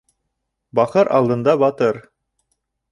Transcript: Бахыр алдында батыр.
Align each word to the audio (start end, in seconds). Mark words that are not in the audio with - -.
Бахыр 0.79 1.11
алдында 1.19 1.57
батыр. 1.67 2.03